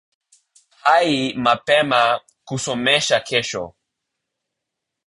Hayi 0.83 1.33
mapema 1.33 2.21
kusomesha 2.45 3.19
kesho 3.19 3.75